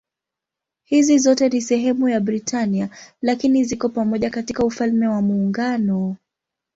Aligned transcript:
Hizi 0.83 1.17
zote 1.19 1.51
si 1.51 1.61
sehemu 1.61 2.09
ya 2.09 2.19
Britania 2.19 2.89
lakini 3.21 3.63
ziko 3.63 3.89
pamoja 3.89 4.29
katika 4.29 4.65
Ufalme 4.65 5.07
wa 5.07 5.21
Muungano. 5.21 6.15